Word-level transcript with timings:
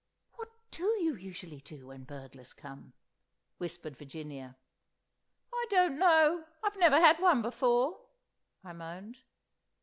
"What 0.33 0.49
do 0.71 0.81
you 1.03 1.13
usually 1.13 1.59
do 1.61 1.85
when 1.85 2.05
burglars 2.05 2.53
come?" 2.53 2.93
whispered 3.59 3.95
Virginia. 3.97 4.57
"I 5.53 5.67
don't 5.69 5.99
know. 5.99 6.45
I've 6.63 6.75
never 6.79 6.99
had 6.99 7.19
one 7.19 7.43
before," 7.43 7.99
I 8.63 8.73
moaned. 8.73 9.19